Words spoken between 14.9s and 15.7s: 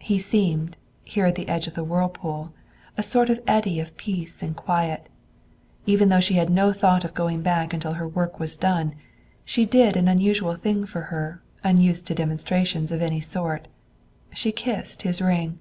his ring.